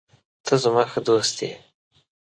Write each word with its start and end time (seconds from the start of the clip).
ته 0.45 0.53
زما 0.63 0.83
ښه 0.91 0.99
دوست 1.07 1.37
یې. 1.45 1.53